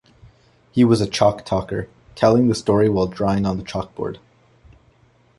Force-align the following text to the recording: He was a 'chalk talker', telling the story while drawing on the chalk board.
He 0.71 0.83
was 0.83 0.99
a 0.99 1.05
'chalk 1.07 1.45
talker', 1.45 1.87
telling 2.15 2.47
the 2.47 2.55
story 2.55 2.89
while 2.89 3.05
drawing 3.05 3.45
on 3.45 3.59
the 3.59 3.63
chalk 3.63 3.93
board. 3.93 4.17